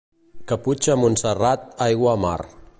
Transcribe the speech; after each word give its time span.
Caputxa 0.51 0.95
a 0.95 0.99
Montserrat, 1.03 1.69
aigua 1.89 2.13
a 2.15 2.19
mar. 2.27 2.39